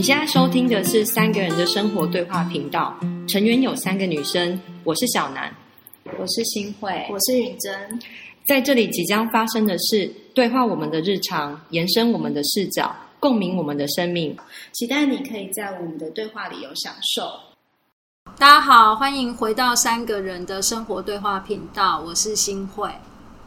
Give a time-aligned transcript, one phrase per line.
[0.00, 5.54] 你现在收听的是三个人的生活对话频道，成员有三个女生，我是小南，
[6.18, 8.00] 我是新慧，我是允珍。
[8.46, 14.34] 在这里即将发生的事对话我们的日常，延伸我们的视角，共鸣我们的生命。
[14.72, 17.30] 期待你可以在我们的对话里有享受。
[18.38, 22.88] 大家好，欢迎回到三个人的生活对话频道，我是新慧，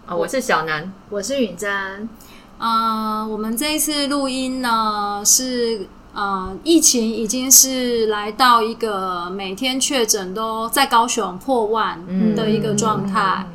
[0.05, 2.07] 啊，我是小南，我是允珍。
[2.59, 11.99] 呃，我们这一次录音呢，是呃，疫情已经是来到一个每天确诊都在高雄破万
[12.35, 13.47] 的一个状态，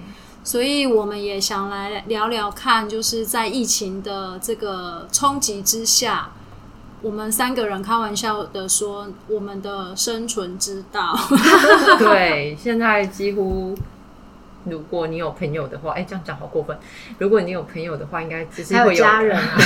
[0.43, 6.31] 所以我们也想来聊聊看，就是在疫情的这个冲击之下，
[7.01, 11.17] 我们三个人开玩笑的说，我们的生存之道。
[11.99, 13.75] 对，现在几乎。
[14.71, 16.77] 如果你有朋友的话，哎，这样讲好过分。
[17.19, 19.57] 如果你有朋友的话，应该就是会有家人啊，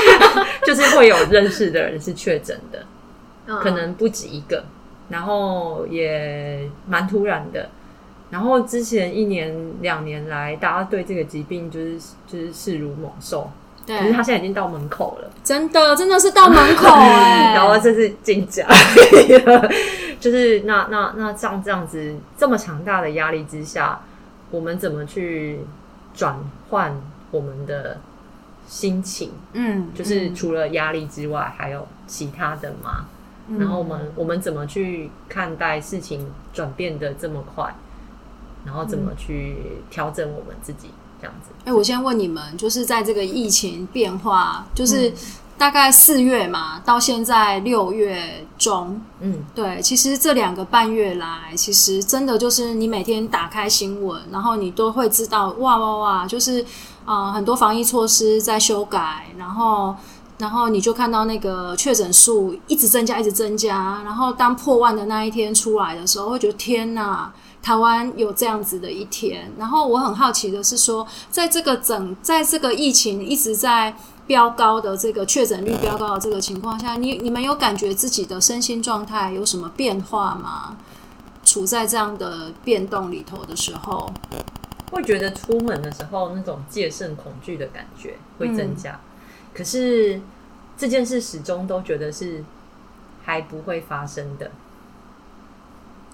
[0.66, 2.86] 就是会有认识的人是确诊的，
[3.60, 4.64] 可能不止一个，
[5.08, 7.68] 然后也蛮突然的。
[8.30, 13.50] 然后之前一年两年来，大家对这个疾病就是就是视如猛兽，
[13.86, 13.98] 对。
[13.98, 17.52] 可是他现在已经到门口了，真的真的是到门口 哎。
[17.54, 18.66] 然后这是进家，
[20.18, 24.00] 就是那那那像这样子这么强大的压力之下。
[24.52, 25.58] 我们怎么去
[26.14, 26.38] 转
[26.70, 26.94] 换
[27.32, 27.98] 我们的
[28.68, 29.30] 心情？
[29.54, 33.06] 嗯，就是除了压力之外，还有其他的吗？
[33.58, 37.74] 然后我们我们怎么去看待事情转变的这么快？
[38.64, 39.56] 然后怎么去
[39.90, 41.50] 调整我们自己这样子？
[41.64, 45.12] 哎，我先问你们，就是在这个疫情变化，就是。
[45.62, 56.66] 大概四月嘛，到现在六月中，嗯，对，其实这两个半月来，其实真的就是你每天打开新闻，然后你都会知道，哇哇哇，就是
[57.04, 59.94] 啊，很多防疫措施在修改，然后，
[60.38, 69.48] 然后你就看到那个确诊数一直增加，一直增加，然后当破万的那一天出来的时候，会觉得天哪，台湾有这样子的一天。
[69.56, 73.94] 然后我很好奇的是说，在这个整，在这个疫情一直在。
[74.26, 80.76] 飙高的这个确诊率飙高的这个情况下，你你们有感觉自己的身心状态有什么变化吗？
[81.44, 84.10] 处在这样的变动里头的时候，
[84.92, 88.98] 会觉得出门的时候那种戒慎恐惧的感觉会增加。
[89.52, 90.20] 可是
[90.78, 92.44] 这件事始终都觉得是
[93.24, 94.50] 还不会发生的。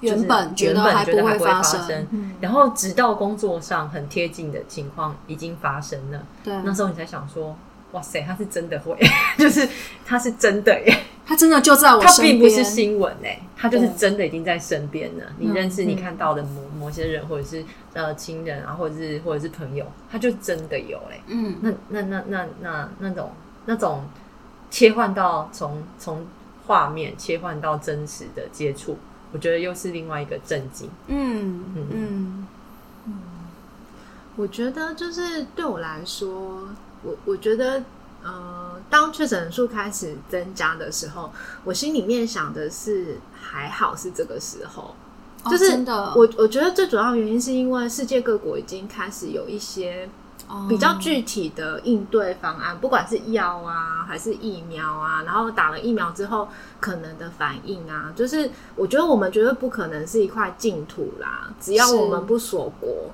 [0.00, 2.06] 原本觉得还不会发生，
[2.40, 7.54] 然后直到工作上很贴近的情况已经发生了，对，那时候你才想说。
[7.92, 8.96] 哇塞，他是真的会，
[9.38, 9.66] 就是
[10.04, 15.24] 他是真的耶，他真的就在我身边，并不是新闻哎，他就是真的已经在身边了。
[15.38, 21.20] 你认识、你看到的某某些人，或者是呃亲人啊，或者是或者是朋友，他就真的有哎。
[21.28, 23.32] 嗯，那那那那那那种
[23.64, 24.04] 那种
[24.70, 26.26] 切换到从从
[26.66, 28.98] 画面切换到真实的接触，
[29.32, 30.90] 我觉得又是另外一个震惊。
[31.06, 32.46] 嗯嗯嗯
[33.06, 33.14] 嗯，
[34.36, 36.68] 我觉得就是对我来说。
[37.02, 37.82] 我我觉得，
[38.22, 41.30] 呃，当确诊人数开始增加的时候，
[41.64, 44.94] 我心里面想的是还好是这个时候，
[45.44, 46.12] 就是真的。
[46.16, 50.08] 我我觉得最主要原因是因为世界各国已经开始有一些
[50.68, 56.48] 比较具体的应对方案，不管是药啊还是疫苗啊，然后打了疫苗之后
[56.80, 63.10] 可能的反应啊，就是我觉得我们绝对不可能是一块净土啦，只要我们不锁国。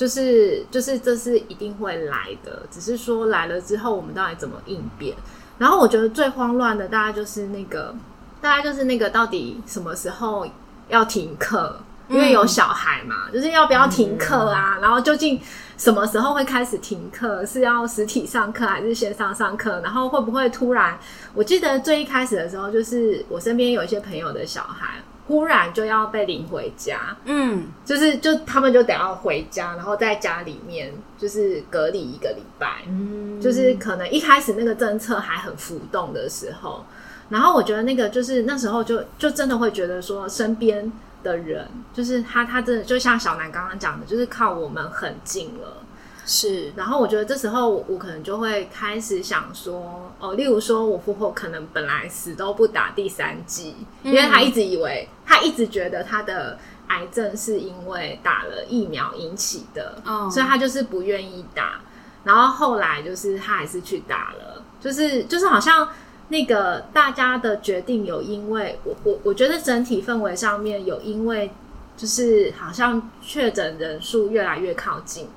[0.00, 5.14] 就是就是这是一定会来的，只是说来了之后我们到底怎么应变？
[5.58, 7.94] 然后我觉得最慌乱的大概就是那个，
[8.40, 10.46] 大概就是那个到底什么时候
[10.88, 11.78] 要停课？
[12.08, 14.78] 因为有小孩嘛，就是要不要停课啊？
[14.80, 15.38] 然后究竟
[15.76, 17.44] 什么时候会开始停课？
[17.44, 19.82] 是要实体上课还是线上上课？
[19.82, 20.98] 然后会不会突然？
[21.34, 24.94] 我记得最一开始的时候，就是我身边有一些朋友的小孩。
[25.30, 36.84] 忽然就要被领回家，嗯，就是就他们就得要回家，然后在家里面就是隔离一个礼拜，嗯，就是可能一开始那个政策还很浮动的时候，
[37.28, 40.90] 然后我觉得那个就是那时候就就真的会觉得说身边
[41.22, 45.76] 的人，就是他他真的就像小南刚刚讲的，就是靠我们很近了。
[46.26, 53.74] 是，然后我觉得这时候我可能就会开始想说，哦，例如说我父后可能本来死都不打第三剂，
[54.04, 56.58] 因为他一直以为，他一直觉得他的
[56.88, 61.80] 癌症是因为打了疫苗引起的，哦所以他就是不愿意打。
[62.22, 65.88] 然后后来就是他还是去打了，就是就是好像
[66.28, 71.50] 那个大家的决定有因为我我我觉得整体氛围上面有因为
[71.96, 75.28] 就是好像确诊人数越来越靠近。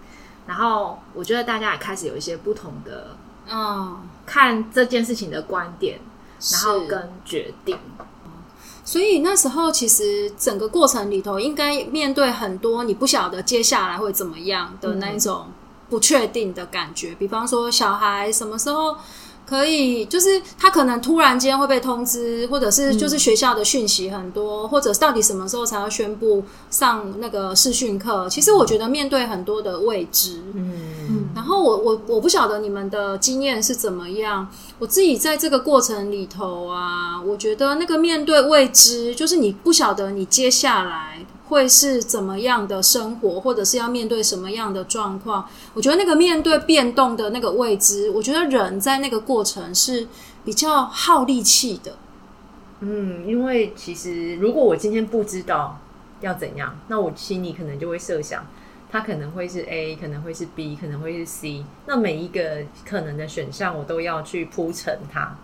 [0.47, 3.15] 然后我觉得大家也开始有一些不同的，
[3.49, 5.99] 嗯，看这件事情的观点。
[6.51, 7.77] 然后跟决定。
[8.83, 15.45] 所以那时候其实整个过程里头，应该面对很多你不晓得接下来会怎么样的那一种
[15.89, 17.15] 不确定的感觉。
[17.15, 18.97] 比方说，小孩什么时候？
[19.45, 28.27] 可以，就是他可能突然间会被通知，或者是就是学校的讯息很多，或者到底什么时候才要宣布上那个视讯课？
[28.29, 34.47] 其实我觉得面对很多的未知，嗯，然后我我我不晓得你们的经验是怎么样。
[34.79, 41.25] 我自己在这个过程里头啊，我觉得那个面对未知，就是你不晓得你接下来。
[41.53, 45.47] 会是怎么样的生活，或者是要面对什么样的状况？
[45.75, 50.07] 我觉得那个面对变动的那个未知，我觉得人在那个过程是
[50.43, 51.95] 比较耗力气的。
[52.81, 55.79] 嗯，因为其实如果我今天不知道
[56.21, 58.45] 要怎样，那我心里可能就会设想，
[58.91, 61.63] 它可能会是 A，可能会是 B，可能会是 C。
[61.85, 65.37] 那每一个可能的选项，我都要去铺成它。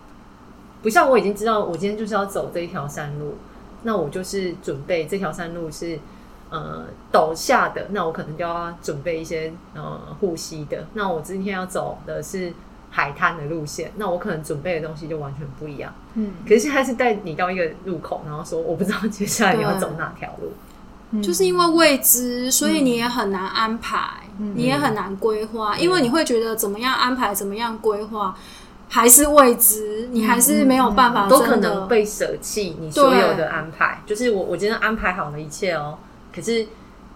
[0.82, 3.36] 不像我已经知道，我今天就是要走这一条山路。
[3.82, 5.98] 那我就是准备这条山路是
[6.50, 10.86] 呃陡下的，那我可能就要准备一些呃护膝的。
[10.94, 12.52] 那我今天要走的是
[12.90, 15.92] 海滩的路线，那我可能准备的东西就完全不一样。
[16.14, 24.10] 嗯，可是现在是带你到一个路口，然后说我不知道接下来你要走哪条路，就是因为未知，所以你也很难安排，
[24.54, 28.36] 你也很难规划，因为你会觉得怎么样安排，怎么样规划。
[28.92, 32.76] 还是未知，你还是没有办法，都可能被舍弃。
[32.80, 35.96] 你所有的安排，就是我我今天安排好了一切哦，
[36.34, 36.66] 可是，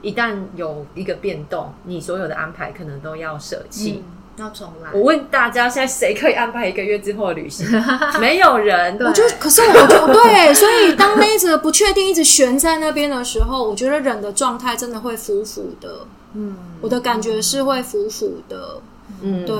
[0.00, 4.04] 一旦有一个变动，你所有的安排可能都要舍弃，
[4.36, 4.90] 要重来。
[4.92, 7.66] 我问大家，现在谁可以安排一个月之后的旅行？
[8.20, 8.96] 没有人。
[9.00, 16.06] 我就，可是我就对，所以当那个不确定一直悬在那边的时候，我觉得人的状态真的会浮浮的。
[16.34, 18.80] 嗯，我的感觉是会浮浮的。
[19.22, 19.56] 嗯，对。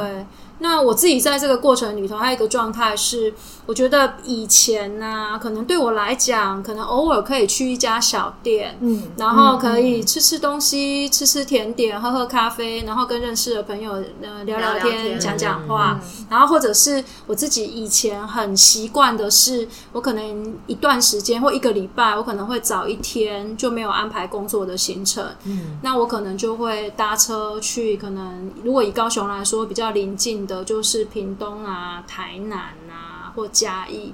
[0.58, 3.34] 那我自己在这个过程里头，还有一个状态是，
[3.66, 30.34] 我觉得以前呢，可能对我来讲，可能偶尔可以去一家小店，嗯，然后可以吃吃东西，吃吃甜点，喝喝咖啡，然后跟认识的朋友呃聊聊天，讲讲话，然后或者是我自己以前很习惯的是，我可能一段时间或一个礼拜，我可能会早一天就没有安排工作的行程，嗯，那我可能就会搭车去，可能如果以高雄来说比较临近。
[30.44, 32.58] 的就是屏东啊、台南
[32.90, 34.12] 啊或嘉义，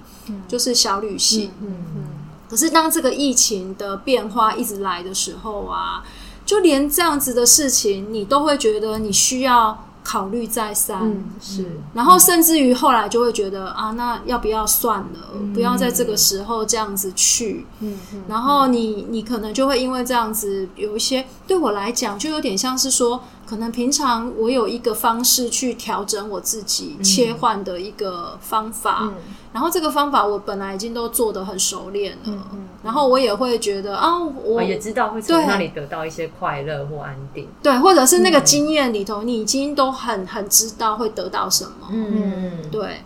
[0.49, 1.51] 就是小旅行。
[1.61, 2.05] 嗯嗯。
[2.49, 6.03] 可是当这个疫情的变化一直来的时候啊，
[6.45, 11.23] 就连这样子的事情，你都会觉得你需要考虑再三。
[11.41, 11.65] 是。
[11.95, 15.53] 然后甚至于后来就会觉得啊，那要不要算了？
[15.55, 17.67] 不要在这个时候这样子去。
[17.79, 18.23] 嗯嗯。
[18.29, 23.23] 然后你你可能就会因为这样子有一些，对我来讲就有点像是说。
[23.51, 29.13] 可能平常我有一个方式去调整我自己切换的一个方法，
[29.53, 32.47] 然后这个方法我本来已经都做的很熟练了，
[32.85, 43.01] 然后我也会觉得啊，我也知道会从那里得到一些快乐或安定，对，或者是那个经验里头，你已经都很很知道会得到什么，嗯，对。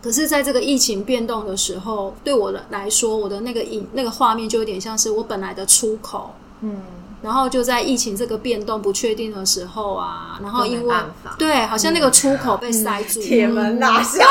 [0.00, 6.80] 可是，在这个疫情变动的时候，对我的来说，我的那个影那个画面就有点像是我本来的出口，嗯。
[7.20, 10.94] 然后就在疫情这个变动不确定的时候啊，然后因为
[11.36, 14.24] 对，好像那个出口被塞住，铁门哪下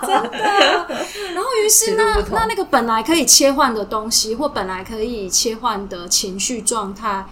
[0.00, 0.38] 真的。
[1.34, 7.26] 然后于是那 那那个本来可以切换的东西，或本来可以切换的情绪状态，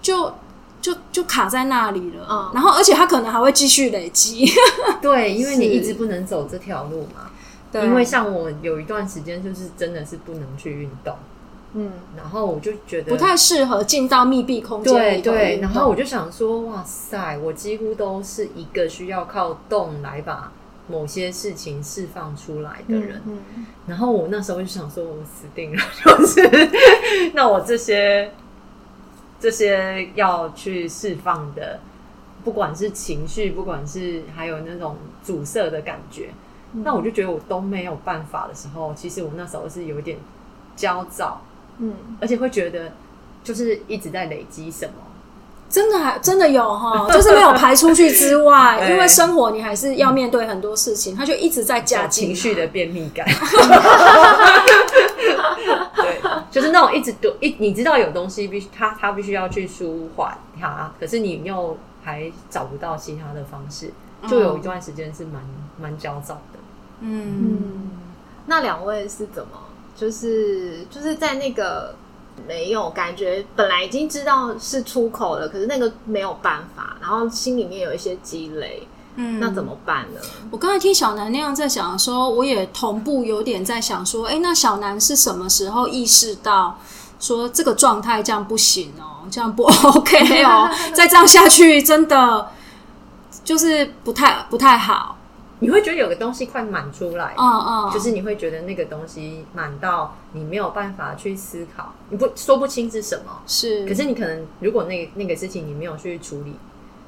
[0.00, 0.32] 就
[0.80, 2.26] 就就卡在那里了。
[2.30, 4.48] 嗯，然后而且它可能还会继续累积。
[5.02, 7.30] 对，因为你一直不能走这条路嘛。
[7.72, 11.16] 对，因为像我有一段时间就是真的是不能去运动。
[11.74, 14.92] 嗯，然后我就觉得不太适合进到密闭空间。
[14.92, 20.52] 对对，然后我就想说，哇塞，我几乎都是一个需要靠动来把
[20.86, 23.22] 某些事情释放出来的人。
[23.24, 23.38] 嗯，
[23.86, 28.30] 然后我那时候就想说，我死定了，就是那我这些
[29.40, 31.80] 这些要去释放的，
[32.44, 36.28] 不管是情绪，不管是还有那种阻塞的感觉，
[36.72, 40.18] 那我就觉得我都没有办法的时候，其实我那时候是有点
[40.76, 41.40] 焦躁。
[41.78, 42.92] 嗯，而且会觉得
[43.44, 44.92] 就是一直在累积什么，
[45.68, 53.26] 真的还真的有哈， 就是没有排出去之外， 因为生活你还是要面对很多事情，他就一直在加情绪的便秘感。
[55.94, 63.90] 对，就是那种一直都一你知道有东西必须他他必须要去舒缓它，可是你又还找不到其他的方式，
[64.28, 65.42] 就有一段时间是蛮
[65.80, 66.58] 蛮焦躁的。
[67.00, 67.90] 嗯，
[68.46, 69.52] 那两位是怎么？
[69.96, 71.94] 就是就是在那个
[72.48, 80.20] 没有感觉，本来已经知道是出口了，可是那个没有办法，然后心里面有一些积累，嗯，那怎么办呢？
[80.50, 86.78] 我刚才听小南那样在讲的时候，我也同步有点在想说，哎，那小南是什么时候意识到
[87.20, 92.50] 说这个状态这样不行哦，这样不 OK 哦，再这样下去真的
[93.44, 95.16] 就是不太不太好。
[95.62, 103.86] 你会觉得有个东西快满出来，嗯嗯，就是你会觉得那个东西满到你没有办法去思考，你不说不清是什么，是。
[103.86, 106.56] 可是你可能如果那那个事情你没有去处理，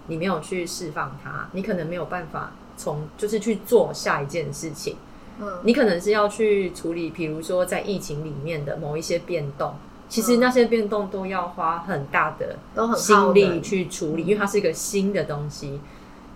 [0.06, 4.96] 你没有去释放它，你可能没有办法从就是去做下一件事情。
[5.40, 9.74] 嗯，你可能是要去处理，比如说在疫情里面的某一些变动，
[10.08, 12.56] 其实那些变动都要花很大的
[12.96, 15.80] 心力去处理，因为它是一个新的东西。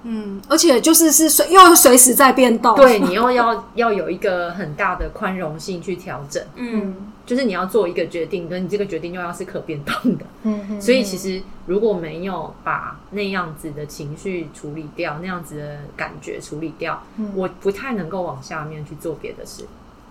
[0.05, 6.95] 嗯，而且就是是随又随时在变动，对你又要 要有一个很大的宽容性去调整，嗯，
[7.26, 17.02] 就是你要做一个决定，跟你这个决定又要是可变动的，嗯，所以其实如果没有把那样子的情绪处理掉，那样子的感觉处理掉，
[17.35, 19.67] 我不太能够往下面去做别的事。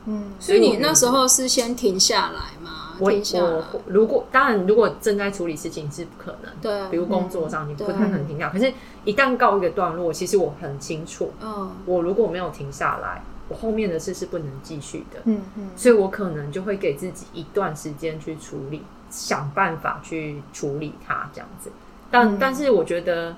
[0.07, 2.95] 嗯，所以你那时候是先停下来吗？
[2.99, 8.49] 我我如果当然，如果正在处理事情是不可能，对，比如工作上你不太可能停下。
[8.49, 8.73] 可是，
[9.05, 21.71] 一旦告一个段落，其实我很清楚，嗯，我如果没有停下来，我后面的事是不能继续的，嗯嗯，所以我可能就会给自己一段时间去处理，想办法去处理它这样子。
[22.09, 23.35] 但但是，我觉得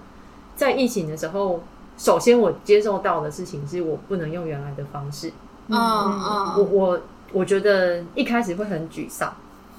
[0.56, 1.62] 在疫情的时候，
[1.98, 5.34] 首先我接受到的事情是我不能用原来的方式。
[5.70, 7.00] 嗯嗯，我我
[7.32, 9.34] 我觉得一开始会很沮丧，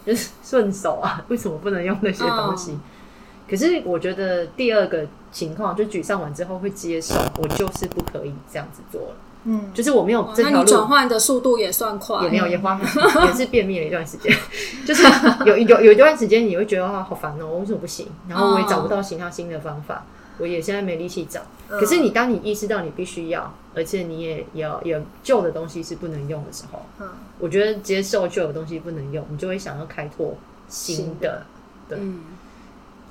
[0.06, 2.78] 就是顺手啊， 为什么不能用那些东西？
[3.48, 9.14] 可是我觉得第二个情况，就沮丧完之后会接受，我就是不可以这样子做了。
[9.44, 12.78] 嗯，就是我没有这条路转换的速度也算快，也没有也花
[13.26, 14.32] 也是便秘了一段时间，
[14.86, 15.02] 就是
[15.46, 18.06] 有有有一段时间你会觉得啊好烦哦，为什么不行？
[18.28, 20.04] 然后我也找不到其他新的方法。
[20.40, 30.34] 我也现在没力气找，可是你当你意识到你必须要，而且你也要有旧的东西是不能用的时候，嗯，我觉得接受旧的东西不能用，你就会想要开拓
[30.68, 31.42] 新的，
[31.88, 31.98] 对，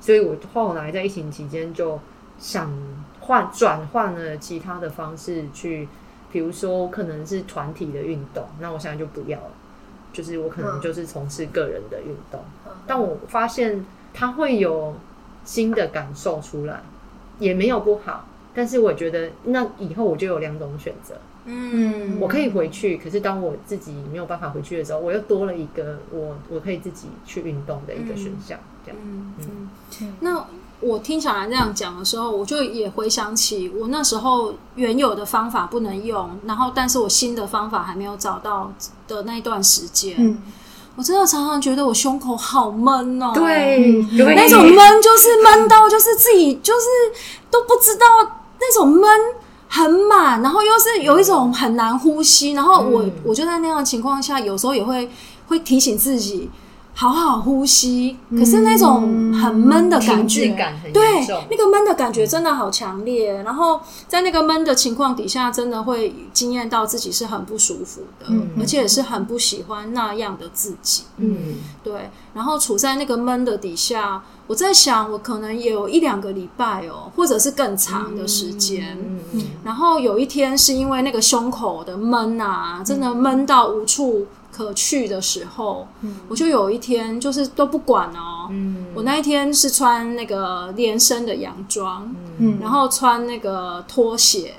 [0.02, 2.00] 所以我后来在疫情期间就
[2.40, 2.72] 想
[3.20, 5.88] 换转换了其他的方式去，
[6.32, 9.52] 比如说可能是团体的运动，那我现在就不要了，
[10.12, 12.42] 就是我可能就是从事个人的运动，
[12.88, 14.96] 但我发现它会有
[15.46, 16.82] 新的感受出来。
[17.40, 21.16] 也没有不好，但是我觉得那以后我就有两种选择。
[21.46, 28.60] 嗯，我可以回去，可是当我自己没有办法回去的时候，我又多了一个我我可以自己去运动的一个选项。
[28.86, 29.34] 这样，嗯
[30.02, 30.14] 嗯。
[30.20, 30.46] 那
[30.82, 38.72] 我听小兰这样讲的时候，我就也回想起我那时候原有的方法不能用，然后但是我新的方法还没有找到
[39.08, 40.38] 的那一段时间。
[41.00, 46.86] 我真的常常觉得我胸口好闷哦，对，那种闷就是闷到就是自己就是
[47.50, 48.06] 都不知道
[48.60, 49.10] 那种闷
[49.70, 55.10] 很满，然后又是有一种很难呼吸，然后我我就在那样的情况下，有时候也会
[55.48, 56.50] 会提醒自己。
[57.00, 60.54] 好好呼吸，可是那种很闷的感觉，
[60.94, 61.02] 对，
[61.50, 63.42] 那个闷的感觉真的好强烈。
[63.44, 63.80] 然后
[64.10, 68.26] 在那个闷的情况底下，真的会惊艳到自己是很不舒服的，
[68.60, 71.04] 而且也是很不喜欢那样的自己。
[71.16, 72.10] 嗯，对。
[72.34, 78.98] 然后处在那个闷的底下，我在想，我可能有一两个礼拜哦，或者是更长的时间。
[79.32, 84.28] 嗯然后有一天是因为那个胸口的闷啊，真的闷到无处。
[84.60, 85.88] 可去的时候，
[86.28, 88.52] 我就有一天就是都不管哦。
[88.94, 92.14] 我那一天是穿那个连身的洋装，
[92.60, 94.54] 然后穿那个拖鞋，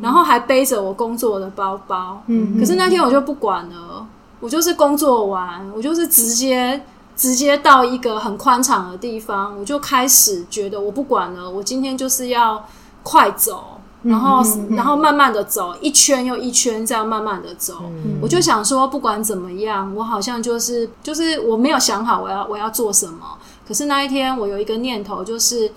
[0.00, 2.22] 然后还背着我工作的包包。
[2.60, 4.06] 可是那天我就不管了，
[4.38, 6.80] 我就是工作完，我就是直接
[7.16, 12.64] 直接到一个很宽敞的地方，我就开始觉得我不管了，我今天就是要
[13.02, 13.73] 快走。
[14.04, 17.90] 然后，然后慢慢的走，一圈又一圈，这样慢慢的走。
[18.20, 23.38] 我就想说，不管怎么样，我好像就是就是我没有想好我要我要做什么。
[23.66, 25.72] 可是那一天，我有一个念头，就是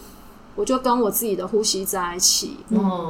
[0.55, 2.57] 我就跟我自己的呼吸在一起，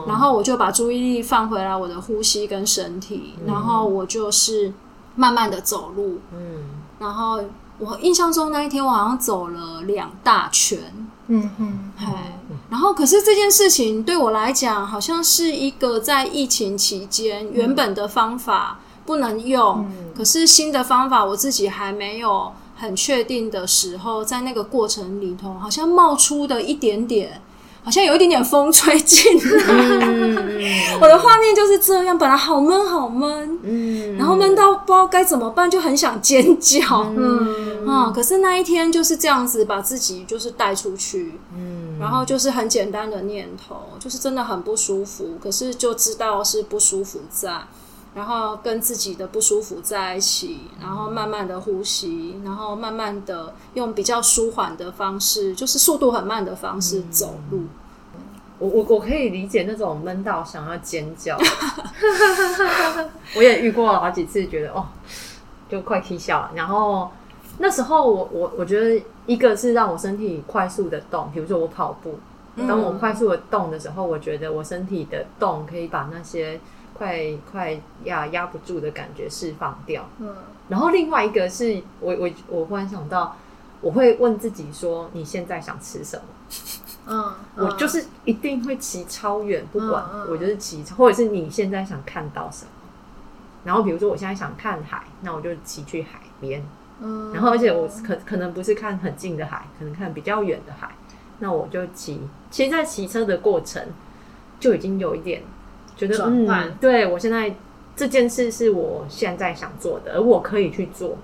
[0.08, 4.72] 然后我就把注意力放回来我的呼吸跟身体，然后我就是
[5.16, 6.20] 慢慢的走路。
[6.32, 6.64] 嗯，
[7.00, 7.42] 然后
[7.80, 10.80] 我印象中那一天，我好像走了两大圈。
[11.26, 12.40] 嗯哼，嗨。
[12.70, 27.42] 然后，可是这件事情对我来讲，好像是一个在疫情期间原本的方法不能用，可是新的方法我自己还没有很确定的时候，在那个过程里头，好像冒出的一点点，
[27.88, 29.64] 好像有一点点风吹进来，
[31.00, 32.18] 我的画面就是这样。
[32.18, 36.82] 本来好闷好闷，嗯，然后闷到不知道该怎么办，就很想尖叫，
[37.16, 47.54] 嗯，嗯，可是那一天就是这样子把自己就是带出去，嗯，然后就是很简单的念头，就是真的很不舒服，可是就知道是不舒服在。
[48.18, 57.66] 然后跟自己的不舒服在一起，然后慢慢的呼吸，然后慢慢的用比较舒缓的方式，就是速度很慢的方式走路。
[58.58, 61.38] 我我我可以理解那种闷到想要尖叫，
[63.38, 64.88] 我也遇过好几次，觉得哦，
[65.70, 66.50] 就快踢笑了。
[66.56, 67.12] 然后
[67.60, 72.18] 那时候我我我觉得一个是让我身体快速的动，比如说我跑步，
[72.68, 76.60] 当我快速的动的时候，我觉得我身体的动可以把那些。
[76.98, 80.36] 快快压压不住的感觉释放掉，嗯，
[80.70, 83.36] 然后另外一个是我我我忽然想到，
[83.82, 86.24] 我会问自己说，你现在想吃什么？
[87.10, 92.72] 嗯，我就是一定会骑超远，不管我就是骑，或者是你现在想看到什么？
[93.64, 96.66] 然后比如说我现在想看海，那我就骑去海边，
[97.00, 100.90] 嗯，然后而且我可可能不是看很近的海，可能看比较远的海，
[101.40, 102.22] 那我就骑。
[102.50, 103.84] 其实，在骑车的过程
[104.60, 105.44] 就已经有一点。
[105.98, 107.56] 觉得嗯，对我现在
[107.96, 111.18] 这件事是我现在想做的，而我可以去做。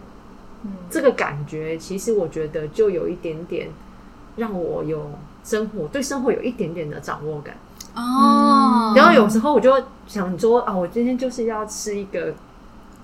[0.63, 3.69] 嗯，这个感觉其实我觉得就有一点点
[4.37, 5.11] 让我有
[5.43, 7.55] 生活对生活有一点点的掌握感
[7.95, 8.93] 哦。
[8.95, 9.71] 然后有时候我就
[10.07, 12.33] 想说啊，我今天就是要吃一个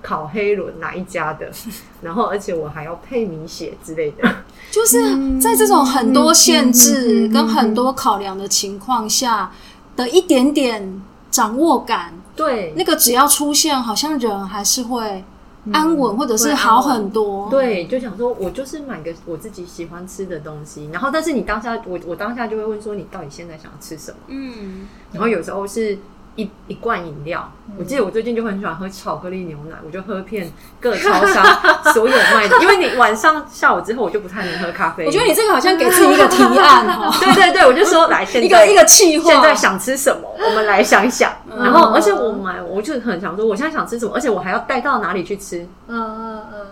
[0.01, 1.51] 烤黑轮哪一家的，
[2.01, 4.35] 然后而且我还要配米血之类的。
[4.71, 9.51] 就是在这种很多限制跟很多考量的情况下
[9.95, 11.01] 的一点点。
[11.31, 15.23] 掌握感，对那个只要出现，好像人还是会
[15.71, 17.49] 安稳，或者是好很多。
[17.49, 24.17] 对，就想说，我就是买个我自己喜欢吃的东西，然后，但是你当下，我我当下就会问说，你到底现在想要吃什么？
[24.27, 25.97] 嗯，然后有时候是。
[26.35, 31.45] 一一罐饮料，我记得我最近就很喜欢喝巧克力牛奶，我就喝片各超商
[31.93, 35.05] 所有卖的，因为你晚上下午之后我就不太能喝咖啡。
[35.05, 37.13] 我觉得你这个好像给自己一个提案哦。
[37.19, 41.31] 对对对，我就说来，现在一个一个计划，现在想吃什么，我们来想一想。
[41.57, 45.67] 然后，而且我买，我就很想说，我现在想吃什么，而且我还要带到哪里去吃？
[45.87, 46.65] 嗯嗯嗯，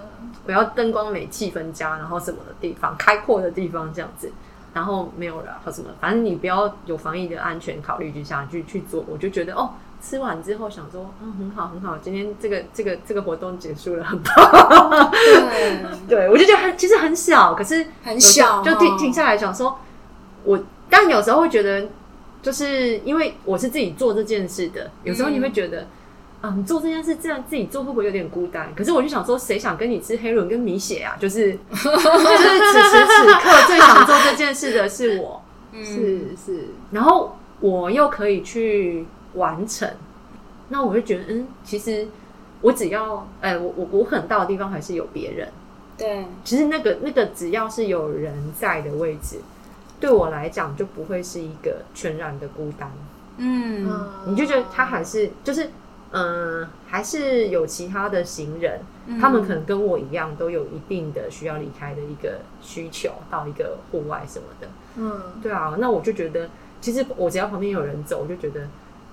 [0.46, 4.32] 我要灯光美、气氛佳，然后什么的地方，开阔的地方这样子。
[4.78, 15.12] 然后没有了，或什么，反正你不要有防疫的安全考虑之下去去做，我就觉得哦，吃完之后想说，嗯，很好很好，今天这个这个这个活动结束了，很棒。
[16.08, 19.80] 对，对我就觉得很其实很小，可是很小，就停停下来想说，
[20.44, 20.60] 我
[20.92, 21.88] 但有时候会觉得，
[22.44, 25.88] 就是因为我是自己做这件事的，有时候你会觉得。
[26.40, 28.72] 啊，你做这件事这样自己做会不会有点孤单？
[28.76, 31.18] 可是我就想说，谁想跟你吃黑轮跟米血啊？
[31.20, 35.42] 就是 就是此时此刻最想做这件事的是我，
[35.74, 39.90] 是是，然后我又可以去完成，
[40.70, 42.08] 那我就觉得，嗯，其实
[42.62, 45.50] 我只要，哎，我我我很到的地方还是有别人，
[45.98, 49.38] 对，其实那个那个只要是有人在的位置，
[50.00, 52.92] 对我来讲就不会是一个全然的孤单，
[53.38, 53.90] 嗯，
[54.28, 55.72] 你就觉得他还是就是。
[56.12, 58.80] 嗯，还是有其他的行人，
[59.20, 64.68] 他们可能跟我一样，都有一定的需要离开的一个需求，到一个户外什么的。
[64.96, 68.62] 嗯，对啊，那我就觉得，其实我只要旁边有人走，我就觉得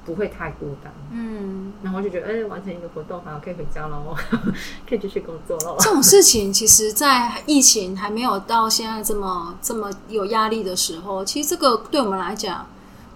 [0.06, 0.92] 不会太孤单。
[1.10, 4.14] 嗯，然后就觉得，哎，完成一个活动，好，可以回家喽，
[4.88, 5.76] 可以继续工作喽。
[5.80, 12.66] 这种事情，其实，在疫情还没有到现在这么这么有压力的时候，其实这个对我们来讲。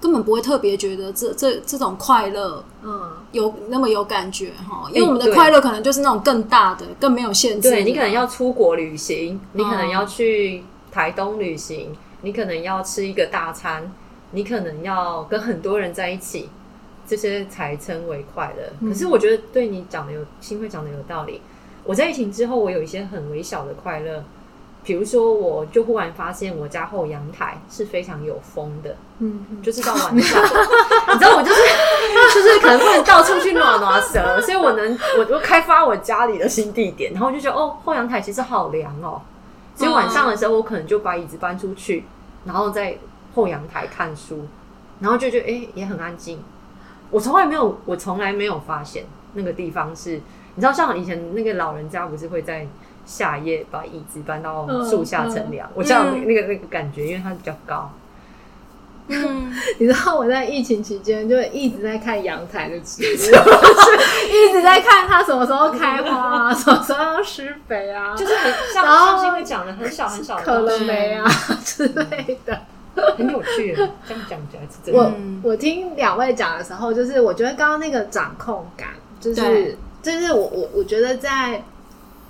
[0.01, 7.69] 根本不会特别觉得这这这种快乐，嗯，有那么有感觉哈，因为我们的快乐可能就是那种更大的、更没有限制。
[7.69, 13.93] 对你可能要出国旅行，你可能要去台东旅行，你可能要吃一个大餐，
[14.31, 16.49] 你可能要跟很多人在一起，
[17.07, 18.89] 这些才称为快乐。
[18.89, 21.41] 可是我觉得对你讲的有，新会讲的有道理。
[21.85, 24.23] 我在疫情之后，我有一些很微小的快乐。
[24.88, 31.61] 比如说，我就忽然发现我家后阳台是非常有风的，嗯，就是到晚上， 你知道我就是
[32.35, 39.20] 就是可能不能到处去暖暖蛇，所以我能我就开发我家里的新地点，然后我就觉得哦，后阳台其实好凉哦，
[39.74, 42.05] 所以晚上的时候我可能就把椅子搬出去，
[42.46, 42.96] 然后在
[43.35, 44.46] 后阳台看书，
[45.01, 46.42] 然后就觉得哎也很安静。
[47.11, 50.12] 我从来没有我从来没有发现那个地方是，
[50.55, 52.66] 你知道像以前那个老人家不是会在。
[53.09, 57.90] 夏夜把椅子搬到树下乘凉，我这样那个那个感觉，因为它比较高。
[59.11, 63.07] 嗯，你知道我在疫情期间就一直在看阳台的植物，
[64.31, 71.27] 一直在看它什么时候开花，什么时候要施肥啊，就是很像上期会讲的很小很小的可乐梅啊
[71.64, 72.61] 之类的，
[73.16, 73.75] 很有趣。
[74.07, 75.01] 这样讲起来是真的。
[75.01, 81.62] 我我听两位讲的时候，就是我觉得刚刚那个掌控感，就是就是我我我觉得在。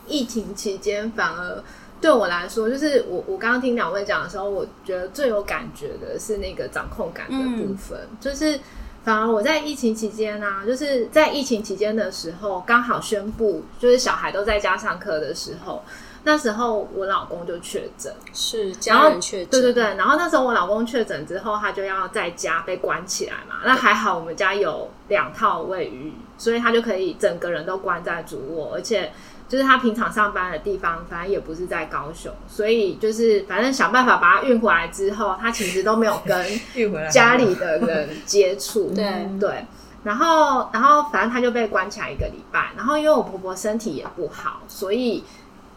[0.08, 1.62] 疫情期间反而
[2.00, 7.98] 对我来说，就是我我刚刚听两位讲的时候，我觉得最有感觉的是那个掌控感的部分。
[8.20, 8.60] 就是
[9.02, 15.82] 反而我在疫情期间呢，就是在疫情期间的时候，刚好宣布就是小孩都在家上课的时候，
[16.22, 19.82] 那时候我老公就确诊，是家人确诊，对对对。
[19.96, 23.56] 然后那时候我老公确诊之后，他就要在家被关起来嘛。
[23.64, 29.10] 那还好，我们家有两套卫浴，所以他就可以整个人都关在主卧，而且。
[29.48, 36.46] 就是他平常上班的地方，反正也不是在高雄，所以就是反正想办法把他运回来之后，他其实都没有跟
[37.10, 38.92] 家里的人接触。
[38.94, 39.64] 对对，
[40.04, 42.72] 然后然后反正他就被关起来一个礼拜。
[42.76, 45.24] 然后因为我婆婆身体也不好，所以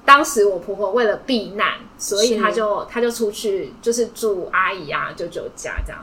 [0.04, 6.00] 当时我婆婆为了避难，所以他就他就出去就是住阿姨啊舅舅家这样。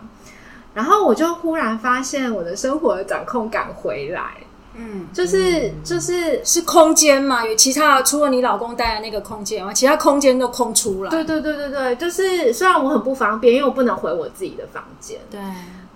[0.73, 4.39] 然后我就忽然发现我的生活的掌控感回来。
[4.79, 11.11] 嗯，就是就是是空间嘛，有其他除了你老公待的那个空间嘛，其他空间都空出来。
[11.11, 15.19] 对对对对对，就是虽然我很不方便，因为我不能回我自己的房间。
[15.31, 15.41] 对。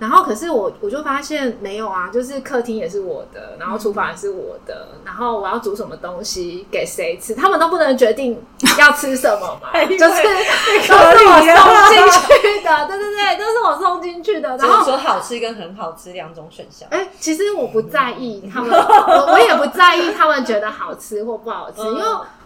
[0.03, 8.45] 然后，可是我我就发现没有啊，就是客厅也是我的，然后厨房也是我的，然后我要煮什么东西给谁吃，他们都不能决定
[8.81, 14.57] 要吃什么嘛， 就是都是我送进去的，对对对，都是我送进去的。
[14.57, 16.88] 然后说好吃跟很好吃两种选项。
[16.91, 22.03] 哎，其实我不在意他们， 我我也不在意他们觉得好吃或不好吃，因为。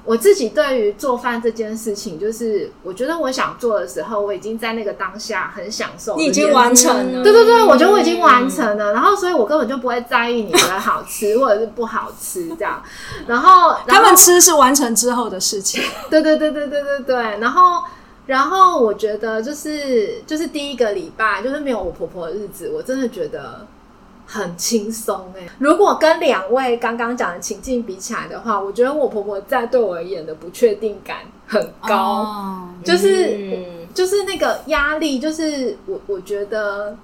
[0.07, 6.16] 我自己对于做饭这件事情，就是我觉得我想做的时候，我已经在那个当下很享受。
[6.16, 8.92] 你已经完成了，对对对，我觉得我已经完成了。
[8.92, 12.81] 然后，所以我根本就不会在意你觉得好吃 或者是不好吃这样。
[13.27, 15.83] 然后他们吃是完成之后的事情。
[16.09, 17.16] 对对对对对对对。
[17.40, 17.83] 然后，
[18.27, 23.66] 然后我觉得就是就是第一个礼拜，就是没有我婆婆的日子，我真的觉得。
[24.27, 25.49] 很轻松哎！
[25.61, 33.57] 如果跟两位刚刚讲的情境比起来的话，我觉得我婆婆在对我而言的不确定感很高，就是
[33.95, 36.97] 就是那个压力，就是我我觉得，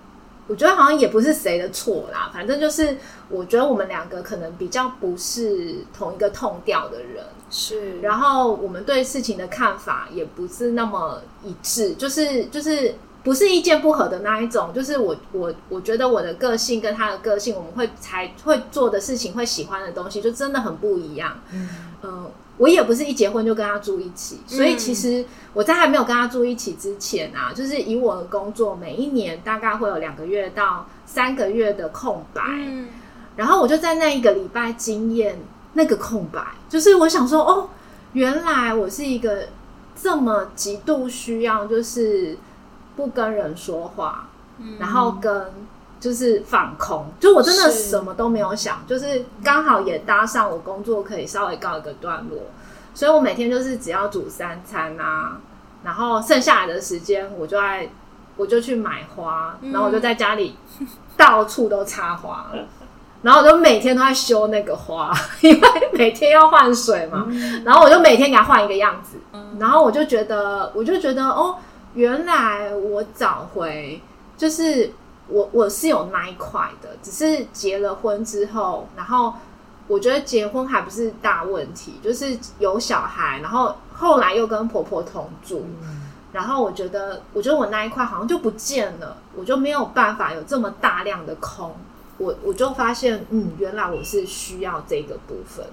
[0.49, 2.99] 我觉得好像也不是谁的错啦，反正就是
[3.31, 12.95] 我觉得我们两个可能比较不是同一个痛调的人，是，然后我们对事情的看法也不是那么一致，就是就是。
[13.25, 21.39] 不是意见不合的那一种，就是我我我觉得我的个性跟他的个性，我们会才会做的事情，会喜欢的东西，就真的很不一样。
[22.03, 32.89] 嗯，我也不是一结婚就跟他住一起，所以其实我在还没有跟他住一起之前啊，就是以我的工作，每一年大概会有两个月到三个月的空白，嗯
[33.37, 35.39] 然后我就在那一个礼拜经验
[35.75, 37.69] 那个空白，就是我想说，哦，
[38.15, 39.47] 原来我是一个
[39.95, 42.37] 这么极度需要，就是。
[42.97, 44.29] 不跟人说话，
[44.79, 45.51] 然后跟
[45.99, 52.39] 就是放空，就我真的什么都没有想，就是刚好也搭上我工作可以稍微告一个段落，
[52.93, 55.39] 所以我每天就是只要煮三餐啊，
[55.85, 57.89] 然后剩下来的时间我就在
[58.37, 60.57] 我就去买花，然后我就在家里
[61.17, 62.51] 到处都插花，
[63.23, 67.29] 然后我就每天都在修那个花， 因为每天要换水嘛，
[67.65, 69.19] 然后我就每天给它换一个样子，
[69.61, 71.57] 然后我就觉得我就觉得哦。
[71.95, 74.01] 原来我找回
[74.37, 74.93] 就是
[75.29, 79.35] 我我是有那一块的，只是结了婚之后，然后
[79.87, 85.65] 我觉得结婚还不是大问题，就是有小孩，然后后来又跟婆婆同住，
[86.33, 91.75] 然后我觉得我觉得我那一块好像就不见了，我就没有办法有这么大量的空，
[92.19, 95.65] 我我就发现嗯，原来我是需要这个部分。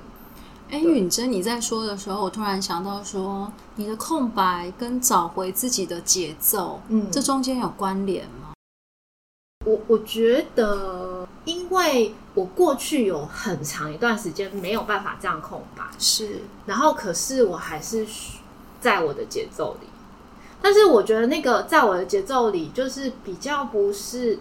[0.72, 8.54] 哎，允珍，你在说的时候，我突然想到说，你的空白跟找回自己的节奏，嗯，这中间有关联吗？
[9.66, 18.06] 我我觉得，因为我过去有很长一段时间没有办法这样空白，是，然后可是我还是
[18.80, 19.88] 在我的节奏里，
[20.62, 24.38] 但是我觉得那个在我的节奏里，就是比较不是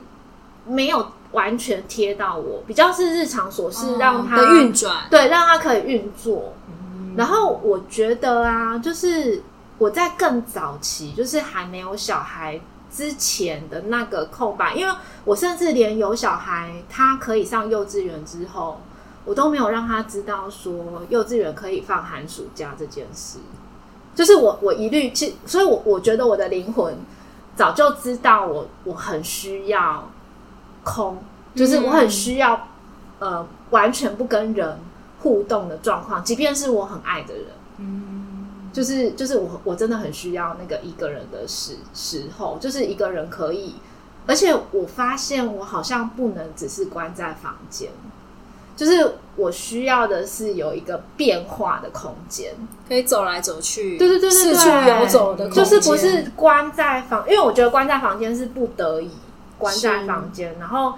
[0.68, 1.06] 没有。
[1.32, 6.54] 完全贴到我，比较是日常琐事，让它运转，对，让它可以运作。
[7.18, 9.42] 然后我觉得啊，就是
[9.76, 12.58] 我在更早期，就是还没有小孩
[12.90, 14.94] 之前的那个空白，因为
[15.26, 18.80] 我甚至连有小孩，他可以上幼稚园之后，
[19.26, 23.38] 我都没有让他知道说幼稚园可以放寒暑假这件事。
[24.14, 26.96] 就是我，我一律，其所以，我我觉得我的灵魂
[27.54, 30.08] 早就知道，我我很需要。
[30.88, 31.18] 空，
[31.54, 32.68] 就是我很需要，
[33.18, 34.78] 呃，完全不跟人
[35.20, 37.44] 互动的状况，即便是我很爱的人，
[37.78, 43.74] 嗯，就是就是我我真的很需要那个一个人的时时候，就是一个人可以，
[44.26, 47.90] 而且我发现我好像不能只是关在房间，
[48.76, 52.54] 就是我需要的是有一个变化的空间，
[52.88, 59.10] 可以走来走去，对对对对，四处游走的空间，就是不是关在房，因为我觉得关在房间是不得已
[59.58, 60.56] 关在房间。
[60.58, 60.94] 然后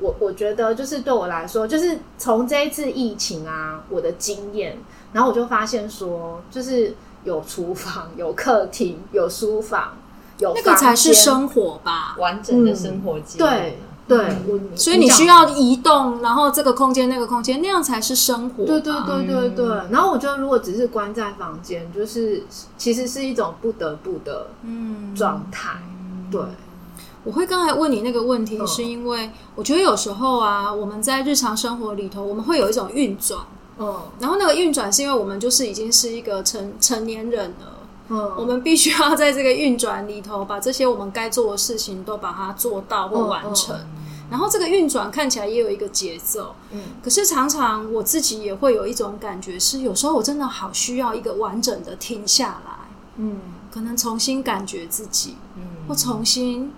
[0.00, 4.78] 我我觉得就是对我来说，就是从这一次疫情啊，我的经验，
[5.12, 6.94] 然后我就发现说，就是
[7.24, 9.96] 有厨房、有客厅、有书房，
[10.38, 13.78] 有那个才是生活吧，完整的生活节对。
[14.08, 14.26] 对，
[14.74, 18.64] 所以你需要移动，然后这个空间那个空间，那样才是生活。
[18.64, 19.66] 对对对对对。
[19.88, 22.42] 然后我觉得，如果只是关在房间，就是
[22.76, 25.78] 其实是一种不得不的嗯状态。
[26.28, 26.40] 对，
[27.24, 33.40] 我会刚才问你那个问题，是因为我觉得有时候啊，我们在日常生活里头，我们会有一种运转。
[33.78, 34.00] 嗯。
[34.18, 37.78] 然后那个运转是因为我们就是已经是一个成成年人了。
[38.08, 38.32] 嗯。
[38.36, 43.78] 我们必须要在这个运转里头，把这些我们该做的事情都把它做到或完成。
[44.30, 52.72] 然后这个运转看起来也有一个节奏，嗯，可是常常我自己也会有一种感觉，是有时候我真的好需要一个完整的停下来，
[53.16, 53.40] 嗯，
[53.72, 56.72] 可能重新感觉自己，嗯，或重新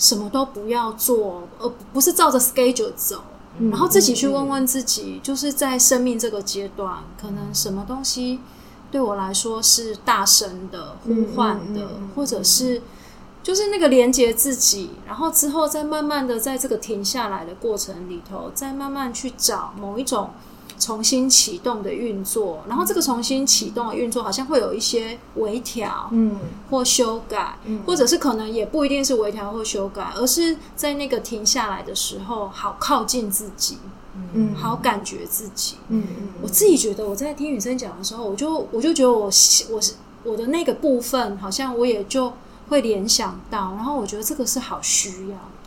[0.00, 3.22] 什么都不要做，而不是照着 schedule 走，
[3.70, 8.40] 然后自己去问问自己，就是在生命这个阶段，可能什么东西
[8.90, 12.82] 对我来说是大声的呼唤的，或者是。
[13.42, 20.28] 就是那个连接自己，然后之后再慢慢的在这个停下来的过程里头，再慢慢去找某一种
[20.80, 26.36] 重新启动的运作，然后这个重新启动的运作好像会有一些微调，嗯，
[26.70, 33.78] 或修改，嗯，或者是可能也不一定是微调或修改，而是在那个停下来的时候，好靠近自己，
[34.32, 42.32] 嗯，好感觉自己，嗯嗯，我自己觉得我在听雨生讲的时候，我就我就觉得我我是我的那个部分，好像我也就。
[42.70, 45.59] 会联想到，然后我觉得这个是好需要的。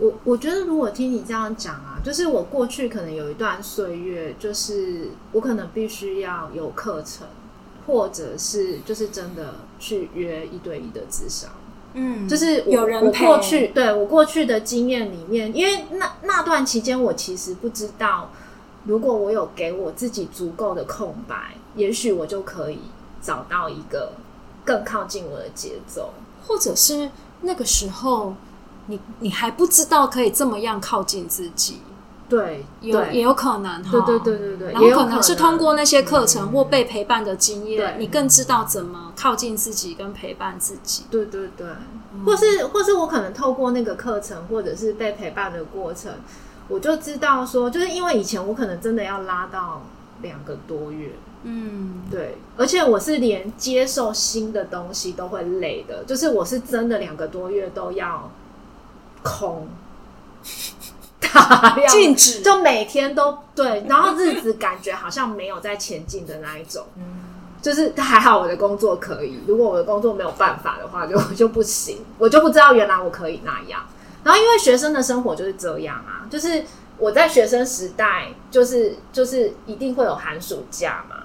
[0.00, 7.26] 我我觉得如果听你这样讲啊，就是我过去可能有一段岁月，就是我可能必须要有课程，
[7.86, 11.50] 或者是就是真的去约一对一的智商。
[11.94, 18.30] 嗯，就是有人我过去对我过去的经验里面，因为那那段期间我其实不知道，
[18.84, 22.78] 如果我有给我自己足够的空白，也许我就可以
[23.20, 24.12] 找到一个
[24.64, 26.10] 更靠近我的节奏。
[26.46, 27.10] 或者是
[27.42, 28.34] 那个时候，
[28.88, 31.80] 你你还不知道可以这么样靠近自己，
[32.28, 41.66] 对，有也有可能，对对对对对，然后可能是通过那些课程或被陪伴的经验，你更知道怎么靠近自己跟陪伴自己，对对对，
[42.26, 46.12] 或是或是我可能透过那个课程或者是被陪伴的过程，
[46.68, 49.82] 我就知道说，就是因为以前我可能真的要拉到
[50.22, 51.12] 两个多月。
[51.44, 58.28] 嗯，对，而且我是连接受新的东西都会累的，就是我是真的两个多月都要
[59.28, 59.68] 空，
[61.20, 67.02] 大量静止，就每天都对，然后日子感觉好像没有在前进的那一种，嗯，
[67.60, 73.82] 就是还好我的工作可以，如果我的工作没有办法的话，就 就不行，我就不知道原来我可以那样，
[74.24, 76.64] 然后因为学生的生活就是这样啊，就是
[76.96, 81.16] 我在学生时代，就是就是一定会有寒暑假嘛。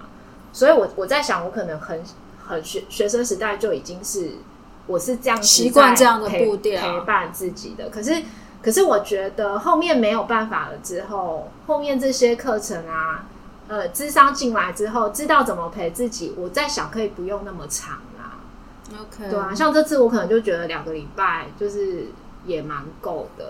[0.55, 2.03] 所以，我我在想，我可能很
[2.47, 4.33] 很学学生时代就已经是
[4.87, 7.89] 我是这样习惯这样的步调陪伴自己的。
[7.89, 8.23] 可是，
[8.61, 13.25] 可是我觉得后面没有办法了之后，后面这些课程啊，
[13.67, 16.33] 呃，智商进来之后，知道怎么陪自己。
[16.37, 18.37] 我在想，可以不用那么长啦。
[18.91, 22.07] OK，对啊，像这次我可能就觉得两个礼拜就是
[22.45, 23.45] 也蛮够的。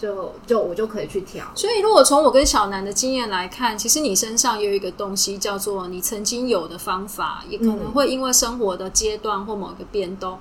[0.00, 1.44] 就就我就可以去调。
[1.54, 10.38] 所以，如果从我跟小南的经验来看，其实你身上有一个东西叫做你曾经有的方法，也可能会因为生活的阶段或某一个变动，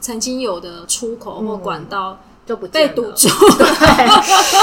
[0.00, 3.28] 曾经有的出口或管道就不被堵住。
[3.28, 3.66] 对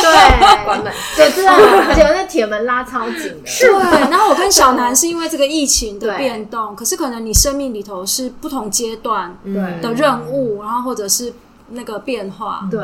[0.02, 1.54] 对，关门，对， 知道。
[1.54, 3.44] 而且那铁门拉超紧的。
[3.44, 4.10] 对。
[4.10, 9.38] 然后我跟小南是因为这个疫情的变动，可是可能你生命里头是不同阶段
[9.82, 11.34] 的任务，然后或者是
[11.70, 12.68] 那个变化。
[12.72, 12.82] 对。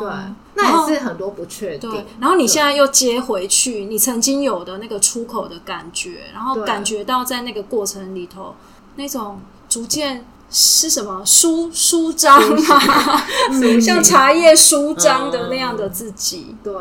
[0.00, 0.08] 对，
[0.54, 2.06] 那也是很多不确定。
[2.18, 8.54] 然后你现在又接回去你曾经有的那个出口的感觉，然后感觉到在那个过程里头
[8.96, 11.22] 那种逐渐是什么？
[11.24, 13.26] 舒舒张啊，
[13.80, 16.54] 像茶叶舒张的那样的自己。
[16.62, 16.74] 对，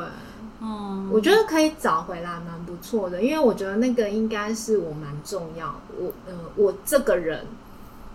[0.62, 7.48] 嗯，我觉得可以找回来蛮不错的，因为我觉得那个应该是我蛮重要，我嗯，我这个人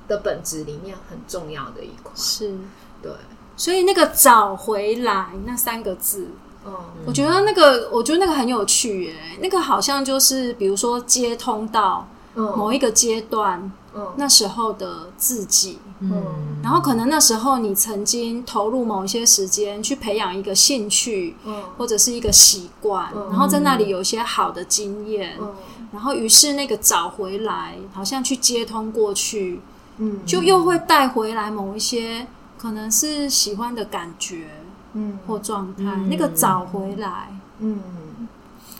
[0.06, 2.12] 的本质里面很重要的一块。
[2.14, 2.54] 是，
[3.02, 3.10] 对。
[3.56, 6.28] 所以那个找回来那三个字，
[6.66, 6.74] 嗯，
[7.06, 9.14] 我觉得那个，我觉得那个很有趣耶。
[9.40, 13.72] 那个好像就是，比如说接通到某一个阶段，嗯，
[14.16, 25.54] 那时候的自己，嗯，然后可能那时候你曾经投入某一些时间去培养一个兴趣，嗯，或者是一个习惯，然后在那里有一些好的经验，嗯，
[25.92, 29.60] 然后于是那个找回来，好像去接通过去，
[29.98, 32.26] 嗯，就又会带回来某一些
[32.58, 34.48] 可能是喜欢的感觉，
[34.94, 37.80] 嗯，或状态，那个找回来，嗯。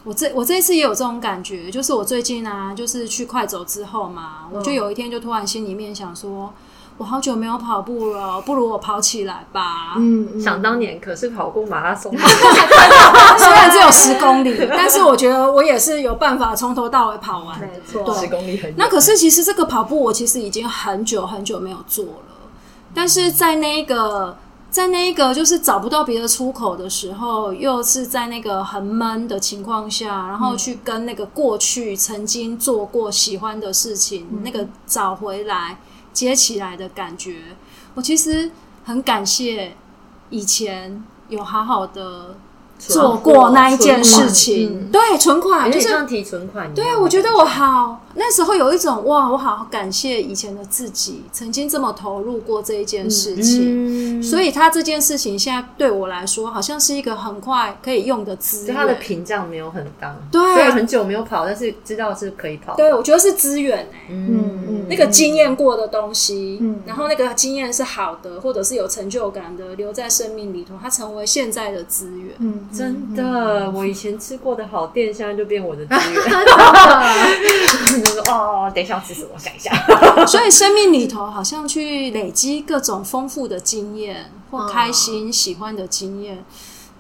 [0.07, 6.55] 我这我这一次也有这种感觉，就是我最近啊，就是去快走之后嘛，我就有一天就突然心里面想说，
[6.97, 9.95] 我好久没有跑步了，不如我跑起来吧。
[9.97, 17.59] 嗯，想当年可是跑过马拉松， 虽然只有十公里， 但是我觉得我也是有办法从头到尾跑完。
[17.59, 18.73] 没错，十公里很。
[18.77, 22.37] 那可是其实这个跑步我其实已经很久很久没有做了，
[22.95, 24.37] 但是在那个。
[24.71, 35.79] 在那个就是找不到别的出口的时候，又是在那个很闷的情况下，然后去跟那个过去曾经做过喜欢的事情，那个找回来
[36.13, 37.57] 接起来的感觉，
[37.95, 38.51] 我其实
[38.85, 39.77] 很感谢
[40.29, 42.37] 以前有好好的。
[42.79, 46.73] 做过那一件事情，对存款就是提存款。
[46.75, 54.23] 对，我觉得我好那时候有一种哇，我好感谢以前的自己，曾经这么投入过这一件事情。
[54.23, 58.75] 所以他这件事情现在对我来说，好像是一个很快可以用的资源。
[58.75, 62.75] 他的屏障没有很大，对，很久没有跑，但是知道是可以跑。
[62.77, 72.66] 对，我觉得是资源哎，嗯嗯，那个经验过的东西，嗯，然后那个经验是好的，或者是有成就感的，留在生命里头，它成为现在的资源，嗯。
[72.73, 76.23] 真的，我以前吃过的好店，现在就变我的资源。
[78.05, 79.29] 说哦，等一下要吃什么？
[79.35, 79.73] 我想一下。
[80.27, 86.45] 所以生命里头好像去累积各种丰富的经验，或开心、喜欢的经验，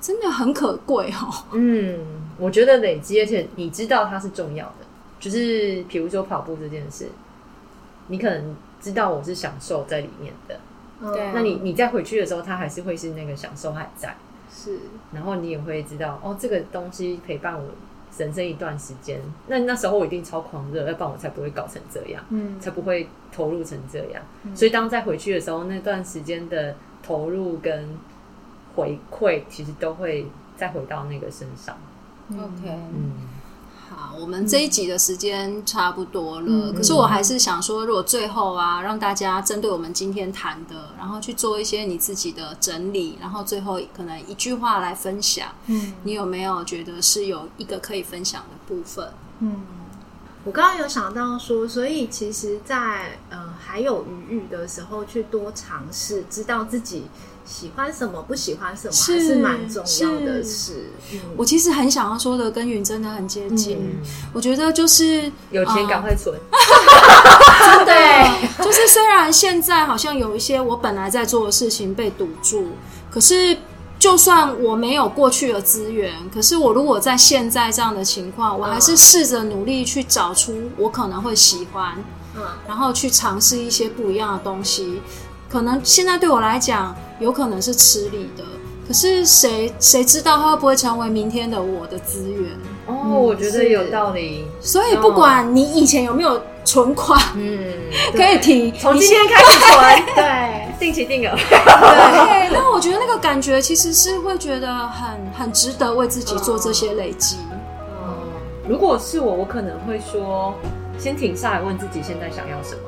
[0.01, 1.45] 真的很可贵哦。
[1.53, 1.99] 嗯，
[2.39, 4.87] 我觉得累积，而且你知道它是重要的。
[5.19, 7.11] 就是比如说跑步这件事，
[8.09, 10.61] 你可能知道我是享受在里面的。
[11.13, 14.17] 对，那你你再回去的时候，它还是会是那个享受还在。
[14.51, 14.79] 是，
[15.13, 17.65] 然后你也会知道哦，这个东西陪伴我
[18.17, 19.21] 人生一段时间。
[19.47, 24.23] 那那时候我一定超狂热，要不然我才不会搞成这样，嗯，才不会投入成这样。
[24.55, 27.89] 所以当再回去的时候，那段时间的投入跟
[28.75, 31.77] 回馈，其实都会再回到那个身上。
[32.33, 33.13] OK，嗯。
[33.89, 36.73] 好，我们这一集的时间差不多了。
[36.73, 45.49] 可是我还是想说，如果最后啊，让大家针对我们今天谈的，然后去做一些你自己的整理，然后最后可能一句话来分享。
[45.67, 49.09] 嗯，你有没有觉得是有一个可以分享的部分？
[49.41, 49.63] 嗯，
[50.47, 57.07] 我刚刚有想到说，所以其实，在呃还有余裕的时候，去多尝试，知道自己。
[57.45, 60.91] 喜欢什么，不喜欢什么，还是蛮重要的事。
[61.37, 64.01] 我其实很想要说的，跟云真的很接近。
[64.33, 66.37] 我觉得就是有钱赶快存，
[67.87, 72.67] 对，就是虽然现在好像有一些我本来在做的事情被堵住，
[73.13, 73.57] 可是
[73.99, 81.95] 就算我没有过去的资源，可是我如果在现在这样的情况，我还是试着努力去找出我可能会喜欢，
[82.37, 85.01] 嗯，然后去尝试一些不一样的东西。
[85.49, 88.45] 可能现在对我来讲，有可能是吃力的，
[88.87, 92.53] 可是谁谁知道它会不会成为明天的我的资源？
[92.87, 94.45] 哦，我觉得有道理。
[94.61, 97.73] 所以不管你以前有没有存款，嗯，
[98.13, 101.35] 可以提，从今天开始存， 对，定期定额。
[101.39, 107.37] 对，那我觉得那个感觉其实是会觉得很很值得为自己做这些累积。
[107.53, 108.19] 嗯，
[108.69, 110.53] 如果是我，我可能会说，
[110.99, 112.81] 先停下来问自己现在想要什么。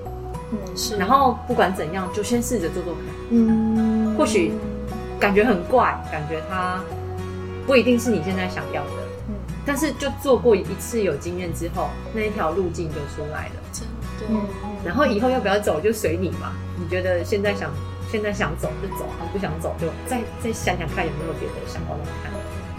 [0.51, 0.97] 嗯，是。
[0.97, 3.05] 然后不管怎样，就先试着做做看。
[3.31, 4.53] 嗯，或许
[5.21, 6.81] 感觉很怪，感觉它
[7.67, 9.08] 不一定是你现在想要的。
[9.69, 13.55] 嗯，但是就做过一次有经验之后，那一条路径就出来了。
[13.73, 13.87] 真
[14.29, 14.43] 的。
[14.83, 16.57] 然后以后要不要走就随你嘛。
[16.79, 17.71] 你觉得现在想
[18.11, 22.33] 现在想走就走，不想走就再再想想看有没有别的想要的看。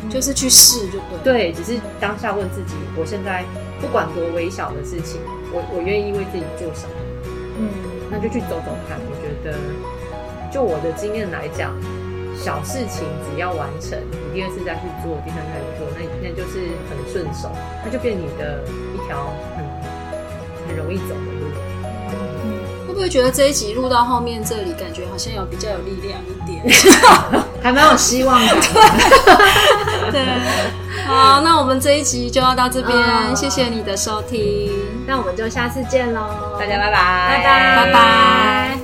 [0.09, 1.51] 就是去试就对。
[1.51, 3.43] 对，只是当下问自己，我现在
[3.81, 5.19] 不管多微小的事情，
[5.53, 6.95] 我我愿意为自己做什么。
[7.59, 7.69] 嗯，
[8.09, 8.97] 那就去走走看。
[8.97, 9.57] 我觉得，
[10.49, 11.75] 就我的经验来讲，
[12.41, 17.51] 小事情只要完成，你第二次再去做，第三次再去做，那那就是很顺手，
[17.83, 18.63] 那就变你的
[18.95, 19.65] 一条很
[20.67, 21.49] 很容易走的路。
[22.87, 26.63] 会不会觉得这一集录到后面这里，感觉好像有比较有力量一点，
[27.61, 28.55] 还蛮有希望的。
[30.11, 30.25] 对，
[31.05, 32.97] 好，那我们这一集就要到这边，
[33.35, 34.71] 谢谢你的收听。
[35.05, 38.78] 那我们就下次见喽，大家拜拜，拜拜，拜拜。